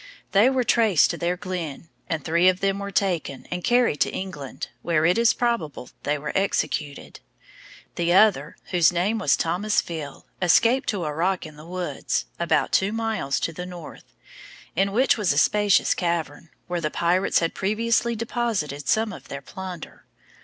[0.31, 4.09] They were traced to their glen, and three of them were taken, and carried to
[4.09, 7.19] England, where it is probable they were executed.
[7.97, 12.71] The other, whose name was Thomas Veal, escaped to a rock in the woods, about
[12.71, 14.15] two miles to the north,
[14.75, 19.43] in which was a spacious cavern, where the pirates had previously deposited some of their
[19.43, 20.05] plunder.